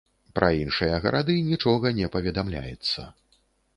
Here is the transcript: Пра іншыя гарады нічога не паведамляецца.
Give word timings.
Пра 0.37 0.47
іншыя 0.61 0.95
гарады 1.03 1.35
нічога 1.51 1.93
не 1.99 2.07
паведамляецца. 2.17 3.07